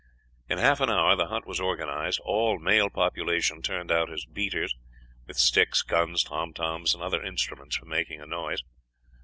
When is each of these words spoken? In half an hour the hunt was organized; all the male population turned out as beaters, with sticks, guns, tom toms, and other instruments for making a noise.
In 0.49 0.57
half 0.57 0.79
an 0.81 0.89
hour 0.89 1.15
the 1.15 1.27
hunt 1.27 1.45
was 1.45 1.59
organized; 1.59 2.19
all 2.21 2.57
the 2.57 2.63
male 2.63 2.89
population 2.89 3.61
turned 3.61 3.91
out 3.91 4.11
as 4.11 4.25
beaters, 4.25 4.73
with 5.27 5.37
sticks, 5.37 5.83
guns, 5.83 6.23
tom 6.23 6.55
toms, 6.55 6.95
and 6.95 7.03
other 7.03 7.21
instruments 7.21 7.75
for 7.75 7.85
making 7.85 8.19
a 8.19 8.25
noise. 8.25 8.63